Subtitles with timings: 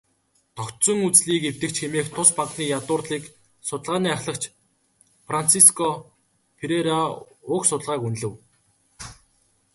[0.57, 3.23] "Тогтсон үзлийг эвдэгч" хэмээн тус банкны ядуурлын
[3.67, 4.43] судалгааны ахлагч
[5.27, 5.87] Франсиско
[6.57, 6.99] Ферреира
[7.55, 8.33] уг судалгааг үнэлэв.